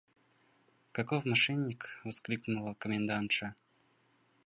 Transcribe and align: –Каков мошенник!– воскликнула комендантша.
–Каков 0.93 1.25
мошенник!– 1.27 1.95
воскликнула 2.05 2.73
комендантша. 2.73 3.53